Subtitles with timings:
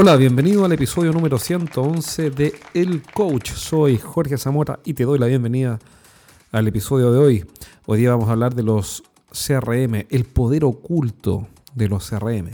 [0.00, 3.50] Hola, bienvenido al episodio número 111 de El Coach.
[3.50, 5.80] Soy Jorge Zamora y te doy la bienvenida
[6.52, 7.44] al episodio de hoy.
[7.84, 9.02] Hoy día vamos a hablar de los
[9.32, 12.48] CRM, el poder oculto de los CRM.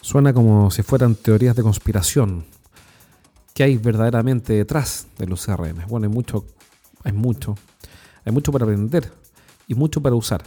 [0.00, 2.44] Suena como si fueran teorías de conspiración.
[3.52, 5.88] ¿Qué hay verdaderamente detrás de los CRM?
[5.88, 6.44] Bueno, hay mucho,
[7.02, 7.56] hay mucho,
[8.24, 9.12] hay mucho para aprender
[9.66, 10.44] y mucho para usar.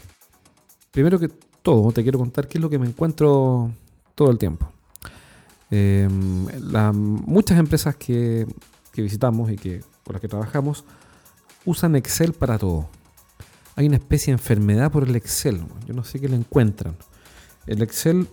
[0.90, 1.28] Primero que
[1.62, 3.74] todo, te quiero contar qué es lo que me encuentro
[4.16, 4.72] todo el tiempo.
[5.72, 6.48] Em,
[6.94, 8.48] muchas empresas que,
[8.96, 10.84] visitamos y que, con las que trabajamos
[11.66, 12.90] usan Excel para todo.
[13.76, 15.62] Hay una especie de enfermedad por el Excel.
[15.88, 16.98] Yo no sé qué le encuentran.
[17.66, 18.28] El Excel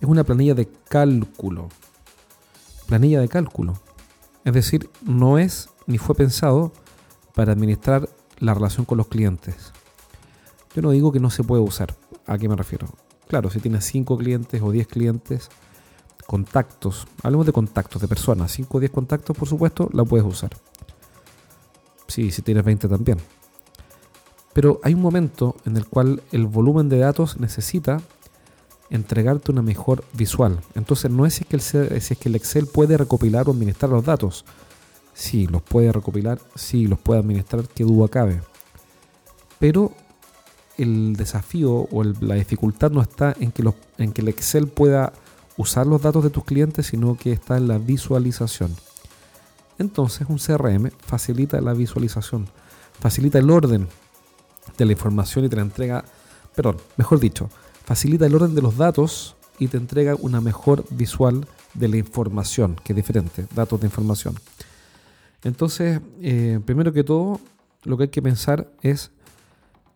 [0.00, 1.68] es una planilla de cálculo.
[2.86, 3.80] Planilla de cálculo.
[4.44, 6.72] Es decir, no es ni fue pensado
[7.34, 8.08] para administrar
[8.38, 9.72] la relación con los clientes.
[10.74, 11.96] Yo no digo que no se puede usar.
[12.26, 12.86] ¿A qué me refiero?
[13.28, 15.48] Claro, si tienes 5 clientes o 10 clientes,
[16.26, 20.50] contactos, hablemos de contactos, de personas, 5 o 10 contactos, por supuesto, la puedes usar.
[22.08, 23.18] Sí, si tienes 20 también.
[24.52, 28.00] Pero hay un momento en el cual el volumen de datos necesita
[28.90, 30.60] entregarte una mejor visual.
[30.74, 34.44] Entonces no es si es que el, Excel puede recopilar o administrar los datos.
[35.14, 38.40] Sí, los puede recopilar, sí, los puede administrar, que duda cabe.
[39.58, 39.92] Pero
[40.76, 45.12] el desafío o la dificultad no está en que, los, en que el Excel pueda
[45.56, 48.74] usar los datos de tus clientes, sino que está en la visualización.
[49.78, 52.46] Entonces un CRM facilita la visualización,
[52.98, 53.88] facilita el orden
[54.76, 56.04] de la información y te la entrega,
[56.54, 57.50] perdón, mejor dicho,
[57.84, 62.76] facilita el orden de los datos y te entrega una mejor visual de la información,
[62.82, 64.34] que es diferente, datos de información.
[65.44, 67.40] Entonces, eh, primero que todo,
[67.84, 69.10] lo que hay que pensar es,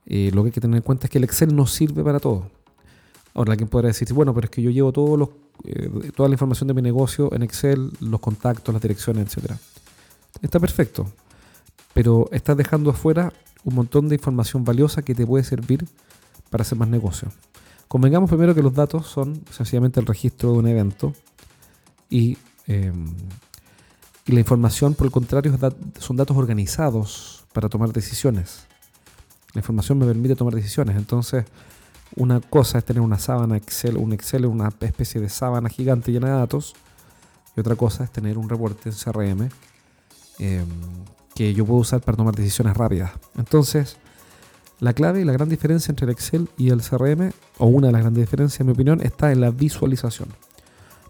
[0.07, 2.21] eh, lo que hay que tener en cuenta es que el Excel no sirve para
[2.21, 2.51] todo.
[3.35, 5.31] Ahora, alguien podrá decir, bueno, pero es que yo llevo todos los
[5.65, 9.53] eh, toda la información de mi negocio en Excel, los contactos, las direcciones, etc.
[10.43, 11.07] Está perfecto,
[11.93, 13.33] pero estás dejando afuera
[13.65, 15.87] un montón de información valiosa que te puede servir
[16.49, 17.29] para hacer más negocio.
[17.89, 21.13] Convengamos primero que los datos son sencillamente el registro de un evento
[22.09, 23.13] y, em,
[24.27, 25.57] y la información, por el contrario,
[25.99, 28.67] son datos organizados para tomar decisiones.
[29.55, 31.45] La información me permite tomar decisiones, entonces
[32.17, 36.13] una cosa es tener una sábana Excel, un Excel es una especie de sábana gigante
[36.13, 36.75] llena de datos.
[37.57, 39.49] Y otra cosa es tener un reporte en CRM
[40.39, 40.67] em,
[41.35, 43.13] que yo puedo usar para tomar decisiones rápidas.
[43.37, 43.97] Entonces,
[44.81, 47.93] la clave y la gran diferencia entre el Excel y el CRM, o una de
[47.93, 50.29] las grandes diferencias en mi opinión, está en la visualización.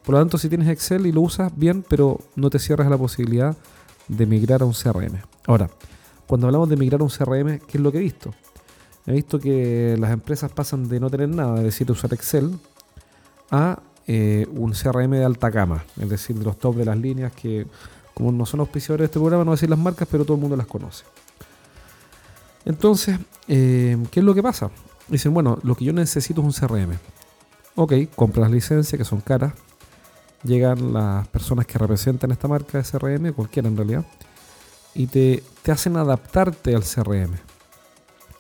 [0.05, 2.91] Por lo tanto, si tienes Excel y lo usas bien, pero no te cierras a
[2.91, 3.57] la posibilidad
[4.09, 5.21] de migrar a un CRM.
[5.47, 5.71] Ahora,
[6.27, 8.35] cuando hablamos de migrar a un CRM, ¿qué es lo que he visto?
[9.11, 12.59] He visto que las empresas pasan de no tener nada, es decir, de usar Excel,
[13.51, 17.33] a eh, un CRM de alta gama, es decir, de los top de las líneas
[17.33, 17.67] que,
[18.15, 20.37] como no son auspiciadores de este programa, no voy a decir las marcas, pero todo
[20.37, 21.05] el mundo las conoce.
[22.65, 24.71] Entonces, eh, ¿qué es lo que pasa?
[25.09, 26.99] Dicen, bueno, lo que yo necesito es un CRM.
[27.75, 29.55] Ok, compras las licencias que son caras,
[30.45, 34.05] llegan las personas que representan esta marca de CRM, cualquiera en realidad,
[34.95, 37.35] y te, te hacen adaptarte al CRM.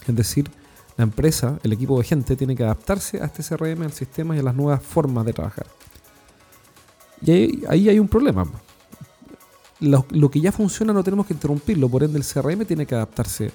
[0.06, 0.50] Es decir,
[1.00, 4.38] la empresa, el equipo de gente, tiene que adaptarse a este CRM, al sistema y
[4.38, 5.66] a las nuevas formas de trabajar.
[7.22, 7.30] Y
[7.66, 8.46] ahí, hay un problema.
[9.80, 13.50] Lo, que ya funciona no tenemos que interrumpirlo, por ende el CRM tiene que adaptarse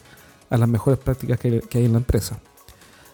[0.49, 2.39] a las mejores prácticas que, hay en la empresa.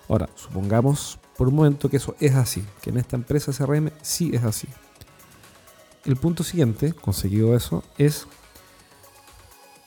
[0.07, 4.31] Ahora, supongamos por un momento que eso es así, que en esta empresa CRM sí
[4.33, 4.67] es así.
[6.05, 8.27] El punto siguiente, conseguido eso, es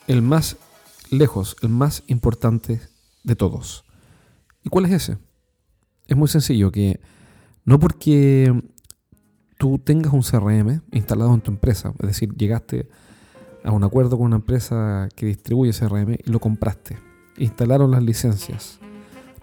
[0.07, 0.57] el más
[1.09, 2.79] lejos, el más importante
[3.23, 3.85] de todos.
[4.65, 5.17] ¿Y cuál es ese?
[6.07, 6.99] Es muy sencillo, que
[7.63, 8.51] no porque
[9.57, 12.89] tú tengas un CRM instalado en tu empresa, es decir, llegaste
[13.63, 16.97] a un acuerdo con una empresa que distribuye CRM y lo compraste,
[17.37, 18.79] instalaron las licencias.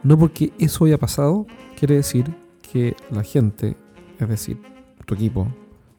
[0.03, 1.47] No porque eso haya pasado,
[1.79, 3.77] quiere decir que la gente,
[4.19, 4.61] es decir,
[5.07, 5.49] tu equipo,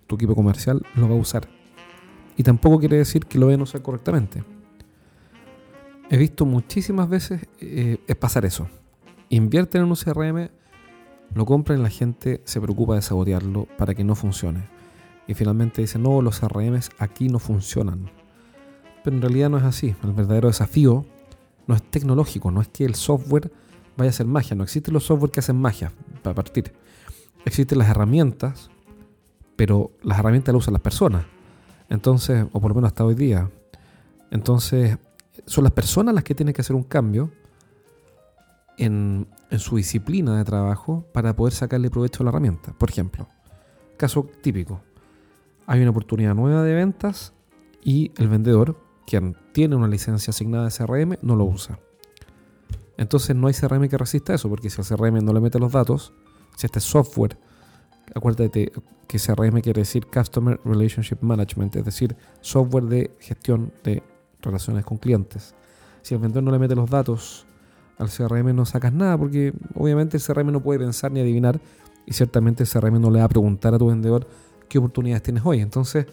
[0.06, 1.48] tu equipo comercial, lo va a usar.
[2.36, 4.44] Y tampoco quiere decir que lo vayan a usar correctamente
[6.14, 8.68] he visto muchísimas veces eh, es pasar eso.
[9.33, 10.51] Invierten en un CRM,
[11.33, 14.69] lo compran y la gente se preocupa de sabotearlo para que no funcione.
[15.25, 18.12] Y finalmente dicen, no, los CRMs aquí no funcionan.
[19.03, 19.95] Pero en realidad no es así.
[20.03, 21.07] El verdadero desafío
[21.65, 23.51] no es tecnológico, no es que el software
[23.97, 24.56] vaya a ser magia.
[24.56, 25.91] No existen los software que hacen magia,
[26.21, 26.71] para partir.
[27.44, 28.69] Existen las herramientas,
[29.56, 31.25] pero las herramientas las usan las personas.
[31.89, 33.50] Entonces, o por lo menos hasta hoy día.
[34.30, 35.00] Entonces,
[35.47, 37.31] son las personas las que tienen que hacer un cambio
[38.78, 39.28] en,
[39.58, 42.74] su disciplina de trabajo para poder sacarle provecho a la herramienta.
[42.74, 43.28] Por ejemplo,
[43.98, 44.81] caso típico.
[45.68, 47.34] hay una oportunidad nueva de ventas
[47.84, 51.80] y el vendedor, quien tiene una licencia asignada de CRM, no lo usa.
[52.98, 55.72] Entonces no hay CRM que resista eso, porque si el CRM no le mete los
[55.72, 56.14] datos,
[56.56, 57.38] si este software,
[58.16, 58.72] acuérdate
[59.08, 64.04] que CRM quiere decir Customer Relationship Management, es decir, software de gestión de
[64.42, 65.56] relaciones con clientes.
[66.02, 67.46] Si el vendedor no le mete los datos
[67.98, 71.60] al CRM no sacas nada, porque obviamente el CRM no puede pensar ni adivinar
[72.06, 74.28] y ciertamente el CRM no le va a preguntar a tu vendedor
[74.68, 75.62] qué oportunidades tienes hoy.
[75.62, 76.06] Entonces,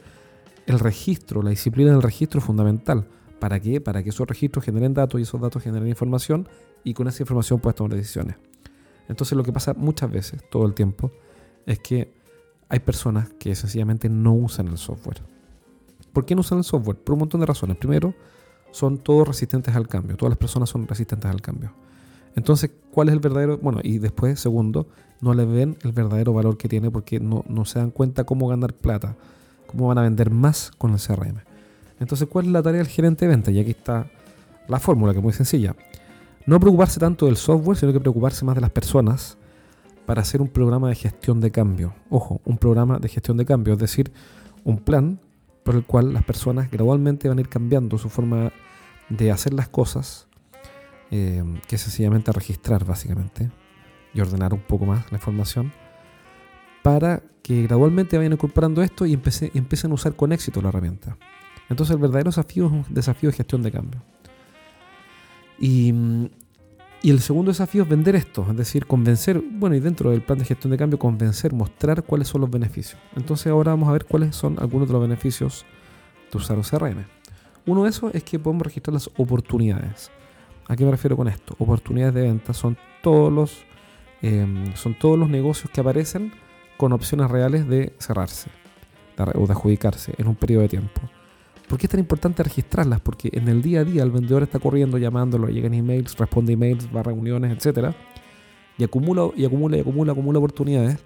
[0.66, 3.06] el registro, la disciplina del registro es fundamental.
[3.38, 3.80] ¿Para qué?
[3.80, 6.48] Para que esos registros generen datos y esos datos generen información
[6.84, 8.36] y con esa información puedas tomar decisiones.
[9.08, 11.10] Entonces lo que pasa muchas veces, todo el tiempo,
[11.66, 12.12] es que
[12.68, 15.22] hay personas que sencillamente no usan el software.
[16.12, 16.96] ¿Por qué no usan el software?
[16.96, 17.76] Por un montón de razones.
[17.76, 18.14] Primero,
[18.70, 20.16] son todos resistentes al cambio.
[20.16, 21.72] Todas las personas son resistentes al cambio.
[22.36, 23.58] Entonces, ¿cuál es el verdadero?
[23.58, 24.86] Bueno, y después, segundo,
[25.20, 28.48] no le ven el verdadero valor que tiene porque no, no se dan cuenta cómo
[28.48, 29.16] ganar plata,
[29.66, 31.40] cómo van a vender más con el CRM.
[31.98, 33.50] Entonces, ¿cuál es la tarea del gerente de venta?
[33.50, 34.10] Y aquí está
[34.68, 35.74] la fórmula, que es muy sencilla.
[36.46, 39.36] No preocuparse tanto del software, sino que preocuparse más de las personas
[40.06, 41.94] para hacer un programa de gestión de cambio.
[42.08, 44.10] Ojo, un programa de gestión de cambio, es decir,
[44.64, 45.20] un plan
[45.62, 48.52] por el cual las personas gradualmente van a ir cambiando su forma
[49.08, 50.28] de hacer las cosas,
[51.10, 53.50] eh, que es sencillamente registrar básicamente
[54.14, 55.72] y ordenar un poco más la información,
[56.82, 61.16] para que gradualmente vayan incorporando esto y empiecen a usar con éxito la herramienta.
[61.68, 64.02] Entonces el verdadero desafío es un desafío de gestión de cambio.
[65.58, 65.92] Y,
[67.02, 70.38] y, el segundo desafío es vender esto, es decir, convencer, bueno, y dentro del plan
[70.38, 73.00] de gestión de cambio, convencer, mostrar cuáles son los beneficios.
[73.16, 75.64] Entonces ahora vamos a ver cuáles son algunos de los beneficios
[76.30, 77.04] de usar un CRM.
[77.66, 80.10] Uno de esos es que podemos registrar las oportunidades.
[80.68, 81.54] ¿A qué me refiero con esto?
[81.58, 83.64] Oportunidades de venta son todos los,
[84.22, 86.32] em, son todos los negocios que aparecen
[86.76, 88.50] con opciones reales de cerrarse
[89.34, 91.00] o de adjudicarse en un periodo de tiempo.
[91.70, 93.00] ¿Por qué es tan importante registrarlas?
[93.00, 96.88] Porque en el día a día el vendedor está corriendo, llamándolo, llegan emails, responde emails,
[96.92, 97.94] va a reuniones, etc.
[98.76, 100.98] Y acumula, y acumula, y acumula, acumula oportunidades.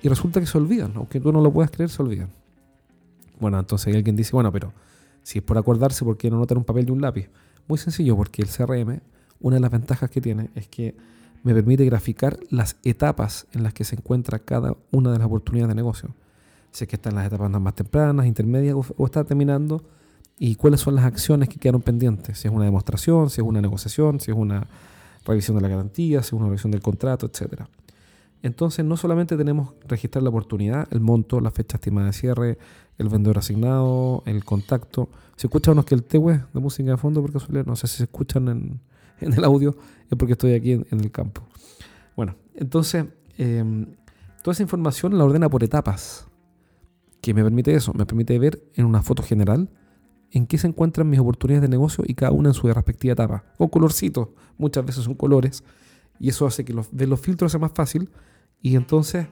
[0.00, 0.92] Y resulta que se olvidan.
[0.94, 2.30] Aunque tú no lo puedas creer, se olvidan.
[3.38, 4.72] Bueno, entonces alguien dice, bueno, pero
[5.22, 7.28] si es por acordarse, ¿por qué no notar un papel y un lápiz?
[7.66, 9.02] Muy sencillo, porque el CRM,
[9.40, 10.96] una de las ventajas que tiene es que
[11.42, 15.68] me permite graficar las etapas en las que se encuentra cada una de las oportunidades
[15.68, 16.14] de negocio.
[16.70, 19.84] Si es que están las etapas más tempranas, intermedias o está terminando
[20.38, 23.60] y cuáles son las acciones que quedaron pendientes, si es una demostración, si es una
[23.60, 24.66] negociación, si es una
[25.24, 27.62] revisión de la garantía, si es una revisión del contrato, etc.
[28.42, 32.58] Entonces no solamente tenemos registrar la oportunidad, el monto, la fecha estimada de cierre,
[32.98, 35.08] el vendedor asignado, el contacto.
[35.36, 38.04] Si escuchan unos que el TW de música de fondo, porque no sé si se
[38.04, 38.48] escuchan
[39.20, 39.76] en, el audio,
[40.08, 41.42] es porque estoy aquí en, el campo.
[42.14, 43.06] Bueno, entonces
[43.38, 43.86] em,
[44.42, 46.26] toda esa información la ordena por etapas.
[47.20, 47.92] que me permite eso?
[47.92, 49.68] Me permite ver en una foto general
[50.32, 53.44] en qué se encuentran mis oportunidades de negocio y cada una en su respectiva etapa.
[53.56, 54.28] O colorcitos,
[54.58, 55.64] muchas veces son colores,
[56.20, 58.10] y eso hace que los, ver los filtros sea más fácil.
[58.60, 59.26] Y entonces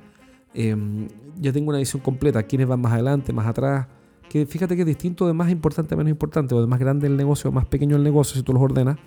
[0.55, 1.09] em,
[1.41, 3.89] ya tengo una visión completa, quiénes van más adelante, más atrás.
[4.29, 7.07] Que fíjate que es distinto de más importante a menos importante, o de más grande
[7.07, 8.99] el negocio o más pequeño el negocio, si tú los ordenas.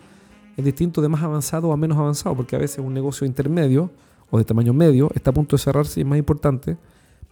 [0.58, 3.92] Es distinto de más avanzado a menos avanzado, porque a veces un negocio intermedio
[4.30, 6.78] o de tamaño medio está a punto de cerrarse y es más importante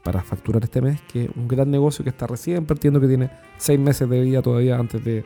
[0.04, 3.80] para facturar este mes que un gran negocio que está recién partiendo, que tiene seis
[3.80, 5.26] meses de vida todavía antes de,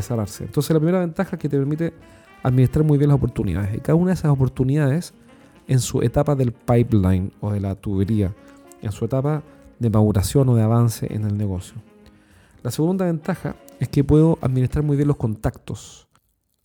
[0.00, 0.44] cerrarse.
[0.44, 1.92] Entonces la primera ventaja es que te permite
[2.42, 3.76] administrar muy bien las oportunidades.
[3.76, 5.12] Y cada una de esas oportunidades
[5.66, 8.34] en su etapa del pipeline o de la tubería,
[8.80, 9.42] en su etapa
[9.78, 11.76] de maduración o de avance en el negocio.
[12.62, 16.08] La segunda ventaja es que puedo administrar muy bien los contactos.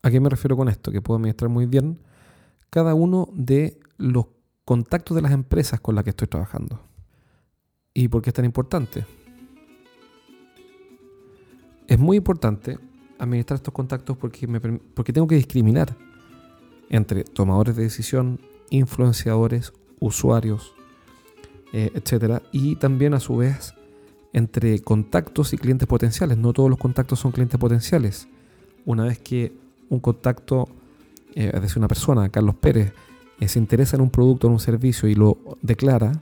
[0.04, 0.92] ¿A qué me refiero con esto?
[0.92, 2.00] Que puedo administrar muy bien
[2.70, 4.27] cada uno de los
[4.63, 6.87] contactos de las empresas con las que estoy trabajando.
[7.98, 9.08] ¿Y por qué es tan importante?
[11.88, 12.77] Es muy importante
[13.18, 14.48] administrar estos contactos porque,
[14.94, 15.98] porque tengo que discriminar
[16.92, 18.39] entre tomadores de decisión,
[18.70, 20.75] influenciadores, usuarios,
[21.74, 22.44] eh, etc.
[22.51, 23.74] Y también a su vez
[24.32, 26.38] entre contactos y clientes potenciales.
[26.38, 28.27] No todos los contactos son clientes potenciales.
[28.86, 29.54] Una vez que
[29.89, 30.70] un contacto,
[31.34, 32.94] eh, es decir, una persona, Carlos Pérez,
[33.39, 36.22] eh, se interesa en un producto o en un servicio y lo declara,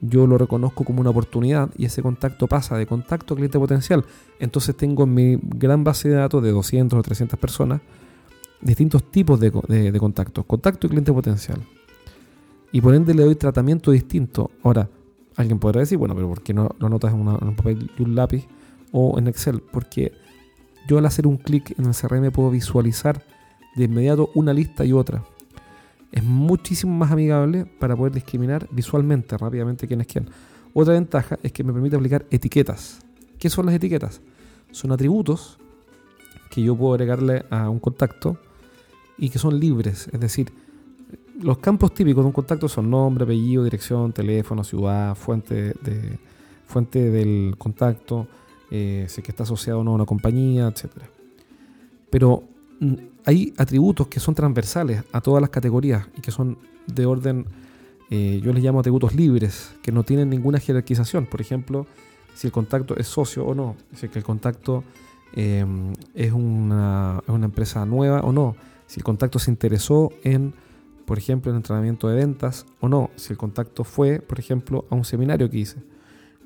[0.00, 4.04] yo lo reconozco como una oportunidad y ese contacto pasa de contacto a cliente potencial.
[4.38, 7.80] Entonces tengo en mi gran base de datos de 200 o 300 personas
[8.60, 9.50] distintos tipos de,
[9.98, 11.60] contactos, contacto y cliente potencial.
[12.72, 14.50] Y por ende le doy tratamiento distinto.
[14.62, 14.88] Ahora,
[15.36, 18.02] alguien podrá decir, bueno, pero ¿por qué no lo anotas en, en un papel y
[18.02, 18.46] un lápiz
[18.92, 19.62] o en Excel?
[19.72, 20.12] Porque
[20.88, 23.22] yo al hacer un clic en el CRM puedo visualizar
[23.76, 25.22] de inmediato una lista y otra
[26.12, 30.28] es muchísimo más amigable para poder discriminar visualmente rápidamente quién es quién.
[30.74, 33.00] Otra ventaja es que me permite aplicar etiquetas.
[33.38, 34.20] ¿Qué son las etiquetas?
[34.70, 35.58] Son atributos
[36.50, 38.38] que yo puedo agregarle a un contacto
[39.18, 40.08] y que son libres.
[40.12, 40.52] Es decir,
[41.40, 46.18] los campos típicos de un contacto son nombre, apellido, dirección, teléfono, ciudad, fuente, de,
[46.66, 48.26] fuente del contacto,
[48.70, 50.90] eh, si que está asociado o no a una compañía, etc.
[52.10, 52.44] Pero
[52.80, 52.94] mm,
[53.28, 56.56] hay atributos que son transversales a todas las categorías y que son
[56.86, 57.44] de orden,
[58.08, 61.26] eh, yo les llamo atributos libres, que no tienen ninguna jerarquización.
[61.26, 61.86] Por ejemplo,
[62.34, 64.82] si el contacto es socio o no, si el contacto
[65.34, 68.56] em, es, una, es una empresa nueva o no,
[68.86, 70.54] si el contacto se interesó en
[71.04, 74.94] por ejemplo, en entrenamiento de ventas o no, si el contacto fue, por ejemplo, a
[74.94, 75.82] un seminario que hice.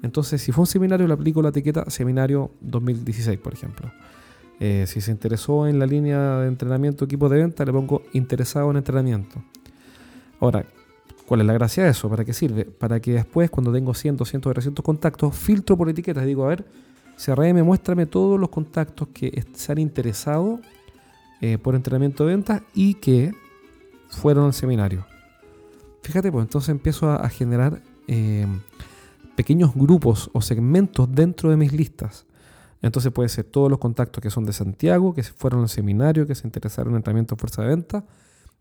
[0.02, 3.92] Entonces, si fue un seminario, le aplico la etiqueta seminario 2016, por ejemplo.
[4.60, 8.70] Eh, si se interesó en la línea de entrenamiento equipo de venta, le pongo interesado
[8.70, 9.42] en entrenamiento.
[10.40, 10.64] Ahora,
[11.26, 12.08] ¿cuál es la gracia de eso?
[12.08, 12.64] ¿Para qué sirve?
[12.64, 16.24] Para que después, cuando tengo 100, 200, 300 contactos, filtro por etiquetas.
[16.24, 16.64] Digo, a ver,
[17.16, 20.60] CRM, muéstrame todos los contactos que se han interesado
[21.40, 23.32] eh, por entrenamiento de ventas y que
[24.08, 25.06] fueron al seminario.
[26.02, 28.46] Fíjate, pues entonces empiezo a, generar eh,
[29.36, 32.26] pequeños grupos o segmentos dentro de mis listas.
[32.82, 36.34] Entonces puede ser todos los contactos que son de Santiago, que fueron al seminario, que
[36.34, 38.04] se interesaron en entrenamiento de fuerza de venta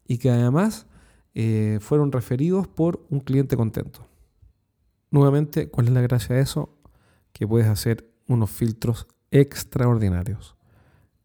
[0.08, 0.86] y que además
[1.34, 4.08] eh, fueron referidos por un cliente contento.
[5.10, 6.70] Nuevamente, ¿cuál es la gracia de eso?
[7.34, 10.56] Que puedes hacer unos filtros extraordinarios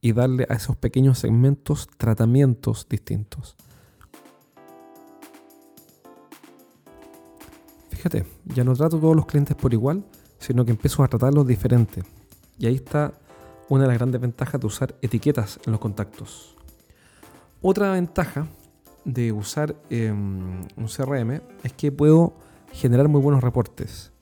[0.01, 3.57] y darle a esos pequeños segmentos tratamientos distintos.
[8.09, 10.05] fíjate, ya no trato todos los clientes por igual,
[10.39, 12.03] sino que empiezo a tratarlos diferente.
[12.59, 13.13] Y ahí está
[13.69, 16.57] una de las grandes ventajas de usar etiquetas en los contactos.
[17.61, 18.47] Otra ventaja
[19.05, 22.35] de usar em, un CRM es que puedo
[22.73, 24.13] generar muy buenos reportes.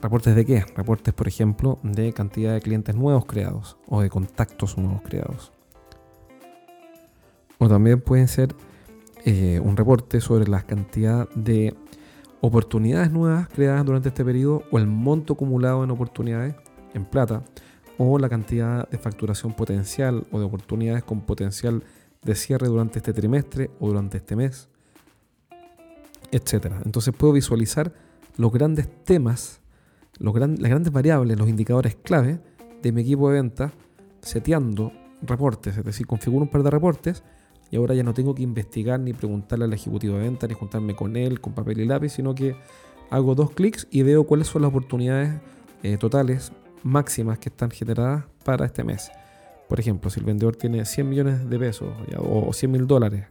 [0.00, 0.64] ¿Reportes de qué?
[0.76, 5.52] Reportes, por ejemplo, de cantidad de clientes nuevos creados o de contactos nuevos creados.
[7.58, 8.54] O también pueden ser
[9.24, 11.74] eh, un reporte sobre la cantidad de
[12.40, 16.54] oportunidades nuevas creadas durante este periodo o el monto acumulado en oportunidades
[16.96, 17.42] en plata
[17.98, 21.82] o la cantidad de facturación potencial o de oportunidades con potencial
[22.22, 24.68] de cierre durante este trimestre o durante este mes,
[26.30, 26.80] etcétera.
[26.84, 27.92] Entonces puedo visualizar
[28.36, 29.60] los grandes temas,
[30.18, 32.40] los las grandes variables, los indicadores clave
[32.82, 33.72] de mi equipo de venta,
[34.20, 37.22] seteando reportes, es decir, configuro un par de reportes
[37.70, 40.94] y ahora ya no tengo que investigar ni preguntarle al ejecutivo de venta ni juntarme
[40.94, 42.56] con él con papel y lápiz, sino que
[43.10, 45.40] hago dos clics y veo cuáles son las oportunidades
[45.82, 46.52] eh, totales
[46.86, 49.10] máximas que están generadas para este mes.
[49.68, 51.88] Por ejemplo, si el vendedor tiene 100 millones de pesos
[52.18, 53.26] o 100 mil dólares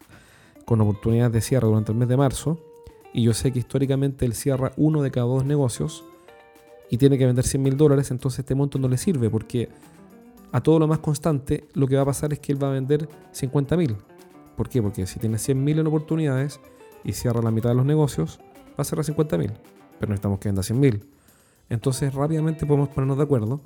[0.66, 2.60] con oportunidades de cierre durante el mes de marzo,
[3.14, 6.04] y yo sé que históricamente él cierra uno de cada dos negocios
[6.90, 9.70] y tiene que vender 100 mil dólares, entonces este monto no le sirve porque
[10.52, 12.72] a todo lo más constante lo que va a pasar es que él va a
[12.72, 13.96] vender 50 mil
[14.56, 14.82] ¿Por qué?
[14.82, 16.60] Porque si tiene 100.000 en oportunidades
[17.04, 19.54] y cierra la mitad de los negocios, va a cerrar 50.000.
[20.00, 21.04] Pero necesitamos que venda 100.000.
[21.70, 23.62] Entonces rápidamente podemos ponernos de acuerdo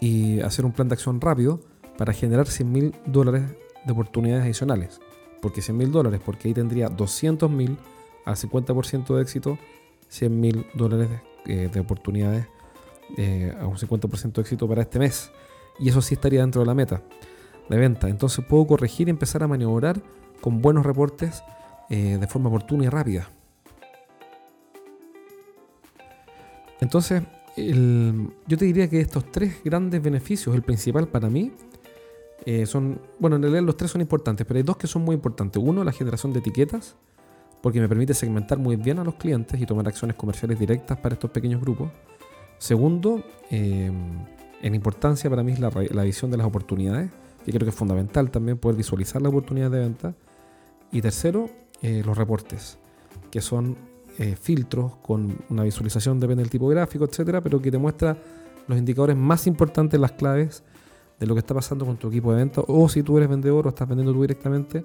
[0.00, 1.60] y hacer un plan de acción rápido
[1.96, 3.42] para generar 100.000 dólares
[3.84, 5.00] de oportunidades adicionales.
[5.40, 6.20] ¿Por qué 100.000 dólares?
[6.24, 7.76] Porque ahí tendría 200.000
[8.24, 9.58] al 50% de éxito,
[10.10, 11.08] 100.000 dólares
[11.46, 12.46] eh, de, oportunidades
[13.16, 15.30] eh, a un 50% de éxito para este mes.
[15.78, 17.02] Y eso sí estaría dentro de la meta
[17.70, 18.08] de venta.
[18.08, 20.02] Entonces puedo corregir y empezar a maniobrar
[20.40, 21.42] con buenos reportes
[21.88, 23.30] eh, de forma oportuna y rápida.
[26.80, 27.22] Entonces,
[27.56, 31.52] yo te diría que estos tres grandes beneficios, el principal para mí,
[32.46, 35.14] eh, son, bueno, en realidad los tres son importantes, pero hay dos que son muy
[35.14, 35.62] importantes.
[35.62, 36.96] Uno, la generación de etiquetas,
[37.62, 41.14] porque me permite segmentar muy bien a los clientes y tomar acciones comerciales directas para
[41.14, 41.90] estos pequeños grupos.
[42.58, 43.90] Segundo, eh,
[44.62, 45.70] en importancia para mí es la,
[46.02, 47.10] visión de las oportunidades
[47.44, 50.14] que creo que es fundamental también poder visualizar la oportunidad de venta.
[50.92, 51.48] Y tercero,
[51.82, 52.78] eh, los reportes,
[53.30, 53.76] que son
[54.22, 58.18] eh, filtros con una visualización, depende del tipo gráfico, etcétera, pero que te muestra
[58.68, 60.62] los indicadores más importantes, las claves
[61.18, 63.66] de lo que está pasando con tu equipo de venta o si tú eres vendedor
[63.66, 64.84] o estás vendiendo tú directamente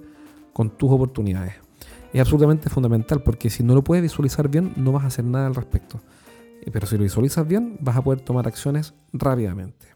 [0.53, 1.55] con tus oportunidades.
[2.13, 5.47] Es absolutamente fundamental porque si no lo puedes visualizar bien no vas a hacer nada
[5.47, 5.99] al respecto.
[6.61, 9.87] Eh, pero si lo visualizas bien vas a poder tomar acciones rápidamente.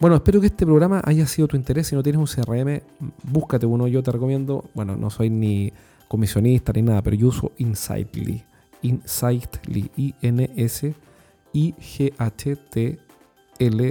[0.00, 1.86] Bueno, espero que este programa haya sido tu interés.
[1.86, 2.82] Si no tienes un CRM,
[3.22, 3.86] búscate uno.
[3.86, 5.72] Yo te recomiendo, bueno, no soy ni
[6.08, 8.42] comisionista ni nada, pero yo uso Insightly.
[8.82, 10.96] Insightly, I-N-S-I-G-H-T-L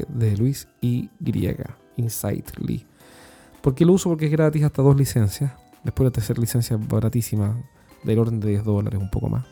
[0.08, 1.10] de Luis Y.
[1.98, 2.86] Insightly.
[3.62, 4.10] ¿Por qué lo uso?
[4.10, 5.52] Porque es gratis hasta dos licencias.
[5.84, 7.56] Después la tercera licencia baratísima,
[8.04, 9.46] del orden de 10 dólares, un poco más.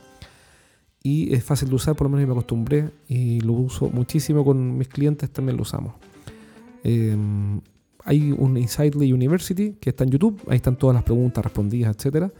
[1.04, 4.76] y es fácil de usar, por lo menos me acostumbré y lo uso muchísimo con
[4.76, 5.94] mis clientes, también lo usamos.
[6.84, 7.62] Em,
[8.04, 12.32] hay un Insightly University que está en YouTube, ahí están todas las preguntas respondidas, etcétera.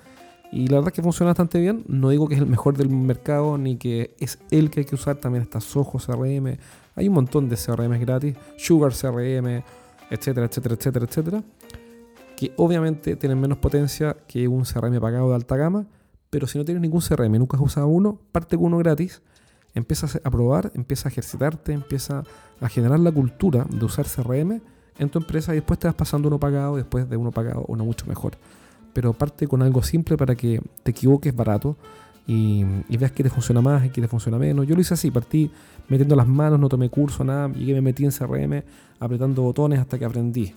[0.52, 1.84] Y la verdad que funciona bastante bien.
[1.88, 4.96] No digo que es el mejor del mercado ni que es el que hay que
[4.96, 5.18] usar.
[5.18, 6.58] También está Soho CRM.
[6.96, 8.36] Hay un montón de CRM gratis.
[8.58, 9.64] Sugar CRM,
[10.10, 11.44] etcétera, etcétera, etcétera, etcétera.
[12.38, 15.88] Que obviamente tienen menos potencia que un CRM pagado de alta gama.
[16.30, 19.22] Pero si no tienes ningún CRM, nunca has usado uno, parte con uno gratis.
[19.74, 22.24] Empiezas a probar, empieza a ejercitarte, empieza
[22.62, 24.62] a generar la cultura de usar CRM
[24.98, 27.84] en tu empresa y después te vas pasando uno pagado, después de uno pagado uno
[27.84, 28.38] mucho mejor
[28.96, 31.76] pero parte con algo simple para que te equivoques barato
[32.26, 32.64] y,
[32.98, 34.66] veas que te funciona más y que te funciona menos.
[34.66, 35.52] Yo lo hice así, partí
[35.90, 38.64] metiendo las manos, no tomé curso, nada, llegué, me metí en CRM,
[39.02, 40.56] apretando botones hasta que aprendí.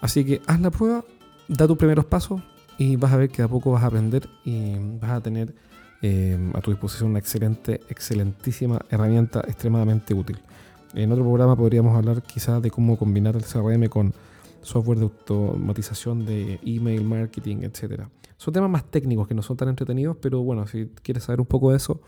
[0.00, 1.04] Así que haz la prueba,
[1.46, 2.42] da tus primeros pasos
[2.76, 5.54] y vas a ver que de a poco vas a aprender y vas a tener
[6.02, 10.40] eh, a tu disposición una excelente, excelentísima herramienta extremadamente útil.
[10.92, 14.12] En otro programa podríamos hablar quizás de cómo combinar el CRM con
[14.64, 18.08] software de automatización de email marketing, etcétera.
[18.36, 21.46] Son temas más técnicos que no son tan entretenidos, pero bueno, si quieres saber un
[21.46, 22.00] poco de eso,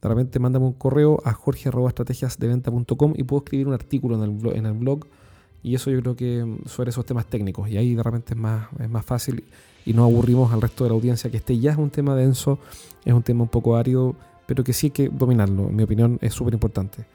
[0.00, 5.06] de repente mándame un correo a jorge.estrategiasdeventa.com y puedo escribir un artículo en el, blog,
[5.62, 8.66] y eso yo creo que sobre esos temas técnicos y ahí de repente es más,
[8.80, 9.44] es más fácil
[9.86, 12.58] y no aburrimos al resto de la audiencia que este ya es un tema denso,
[13.04, 16.18] es un tema un poco árido, pero que sí hay que dominarlo, en mi opinión
[16.20, 17.06] es súper importante.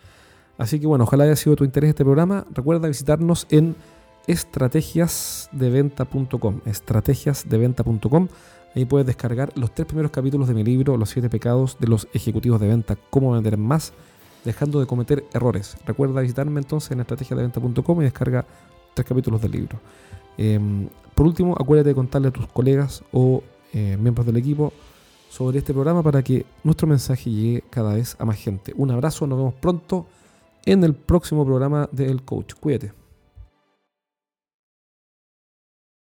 [0.58, 2.48] Así que bueno, ojalá haya sido de tu interés este programa.
[2.52, 3.76] Recuerda visitarnos en
[4.28, 6.62] estrategiasdeventa.com.
[6.66, 8.28] Estrategiasdeventa.com.
[8.76, 12.08] Ahí puedes descargar los tres primeros capítulos de mi libro, Los siete pecados de los
[12.14, 13.94] ejecutivos de venta, cómo vender más,
[14.46, 15.78] dejando de cometer errores.
[15.86, 18.46] Recuerda visitarme entonces en estrategiasdeventa.com y descarga
[18.94, 19.80] tres capítulos del libro.
[20.38, 23.42] Em, por último, acuérdate de contarle a tus colegas o
[23.74, 24.72] eh, miembros del equipo
[25.30, 28.74] sobre este programa para que nuestro mensaje llegue cada vez a más gente.
[28.76, 30.06] Un abrazo, nos vemos pronto
[30.66, 32.54] en el próximo programa del Coach.
[32.60, 33.07] Cuídate.